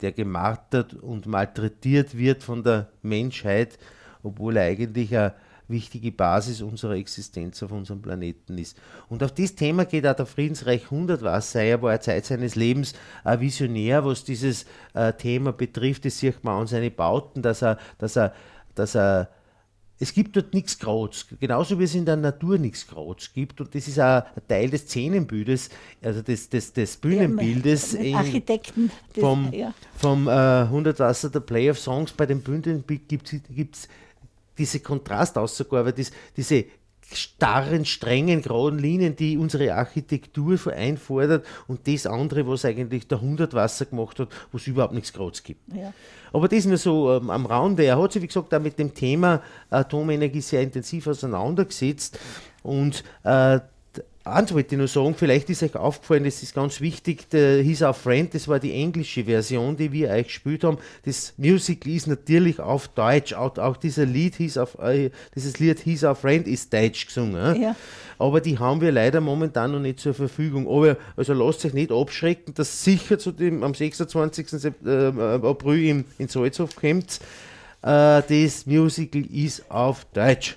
[0.00, 3.78] der gemartert und malträtiert wird von der Menschheit,
[4.22, 5.34] obwohl er eigentlich eine
[5.66, 8.80] wichtige Basis unserer Existenz auf unserem Planeten ist.
[9.10, 11.54] Und auf dieses Thema geht auch der Friedensreich 100 was.
[11.54, 14.64] Er war eine Zeit seines Lebens ein Visionär, was dieses
[14.94, 16.06] äh, Thema betrifft.
[16.06, 18.32] Das sieht man an seine Bauten, dass er, dass er,
[18.74, 19.28] dass er
[20.00, 23.60] es gibt dort nichts Grauts, genauso wie es in der Natur nichts Grauts gibt.
[23.60, 25.70] Und das ist auch ein Teil des Szenenbildes,
[26.02, 27.96] also des, des, des Bühnenbildes.
[28.00, 28.90] Ja, Architekten.
[29.18, 29.74] Vom ja.
[29.96, 33.88] vom äh, 100 Wasser, der Play of Songs, bei dem Bühnenbild gibt es
[34.56, 35.92] diese Kontrastausgabe,
[36.36, 36.64] diese
[37.12, 43.86] starren, strengen, geraden Linien, die unsere Architektur einfordert und das andere, was eigentlich der Hundertwasser
[43.86, 45.60] gemacht hat, wo es überhaupt nichts Graz gibt.
[45.74, 45.92] Ja.
[46.32, 47.84] Aber das nur so ähm, am Rande.
[47.84, 52.18] Er hat sich, wie gesagt, auch mit dem Thema Atomenergie sehr intensiv auseinandergesetzt
[52.62, 53.60] und äh,
[54.28, 57.82] Eins wollte ich nur sagen, vielleicht ist euch aufgefallen, das ist ganz wichtig, der He's
[57.82, 60.78] Our Friend, das war die englische Version, die wir euch gespielt haben.
[61.04, 65.80] Das Musical ist natürlich auf Deutsch, auch, auch dieser Lied, He's Our, äh, dieses Lied
[65.80, 67.60] He's Our Friend ist deutsch gesungen.
[67.60, 67.76] Ja.
[68.18, 70.66] Aber die haben wir leider momentan noch nicht zur Verfügung.
[70.66, 74.64] Aber also lasst euch nicht abschrecken, dass sicher zu dem, am 26.
[74.84, 77.20] Äh, April in, in Salzhof kommt.
[77.82, 80.56] Äh, das Musical ist auf Deutsch.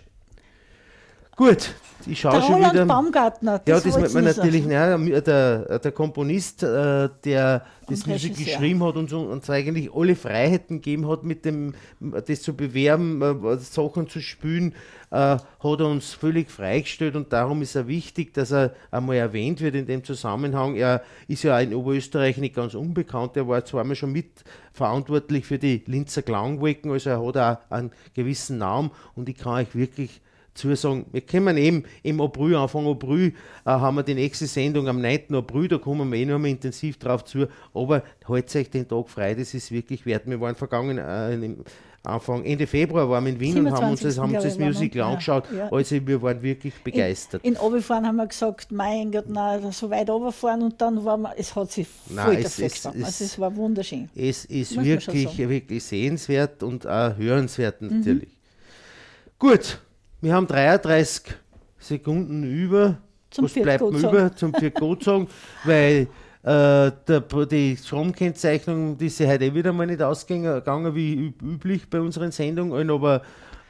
[1.41, 1.73] Gut,
[2.05, 2.85] ich schaue der schon Roland wieder.
[2.85, 3.61] Baumgartner.
[3.65, 4.63] Das ja, das wird man natürlich.
[4.63, 10.81] Nein, der, der Komponist, äh, der das Musik geschrieben hat und uns eigentlich alle Freiheiten
[10.81, 14.75] gegeben hat, mit dem, das zu bewerben, äh, Sachen zu spielen,
[15.09, 19.61] äh, hat er uns völlig freigestellt und darum ist er wichtig, dass er einmal erwähnt
[19.61, 20.75] wird in dem Zusammenhang.
[20.75, 23.35] Er ist ja in Oberösterreich nicht ganz unbekannt.
[23.35, 28.59] Er war zwar schon mitverantwortlich für die Linzer Klangwolken, also er hat auch einen gewissen
[28.59, 30.21] Namen und ich kann euch wirklich
[30.53, 31.05] zusagen.
[31.11, 33.33] Wir kommen eben im April, Anfang April,
[33.65, 35.35] äh, haben wir die nächste Sendung am 9.
[35.35, 39.09] April, da kommen wir eh noch mal intensiv drauf zu, aber haltet euch den Tag
[39.09, 40.23] frei, das ist wirklich wert.
[40.25, 41.55] Wir waren vergangen, äh,
[42.03, 45.03] Anfang, Ende Februar waren wir in Wien und haben uns das, haben uns das Musical
[45.03, 45.43] angeschaut.
[45.51, 45.71] Ja, ja.
[45.71, 47.43] Also wir waren wirklich begeistert.
[47.43, 51.21] In, in Oberfahren haben wir gesagt, mein Gott, nein, so weit runterfahren und dann waren
[51.21, 54.09] wir, es hat sich voll nein, es, es, also es war wunderschön.
[54.15, 57.99] Es ist wirklich, wirklich sehenswert und auch hörenswert mhm.
[57.99, 58.29] natürlich.
[58.29, 59.37] Mhm.
[59.37, 59.79] Gut,
[60.21, 61.35] wir haben 33
[61.79, 62.97] Sekunden über.
[63.29, 65.27] Zum Was bleibt mir über zum Viergot sagen?
[65.63, 66.07] Weil
[66.43, 71.89] äh, der, die Stromkennzeichnung, die ist ja heute eh wieder mal nicht ausgegangen wie üblich
[71.89, 73.21] bei unseren Sendungen, aber,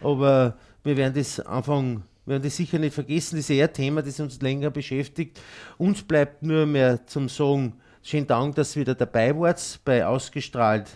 [0.01, 3.73] aber wir werden das Anfang wir werden das sicher nicht vergessen, das ist eher ein
[3.73, 5.41] Thema, das uns länger beschäftigt.
[5.79, 7.73] Uns bleibt nur mehr zum Sagen,
[8.03, 10.87] schönen Dank, dass ihr wieder dabei wart bei Ausgestrahlt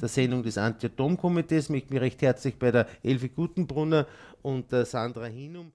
[0.00, 1.64] der Sendung des Anti-Atom-Komitees.
[1.64, 4.06] Ich möchte mich recht herzlich bei der Elfi Gutenbrunner
[4.42, 5.72] und der Sandra Hinum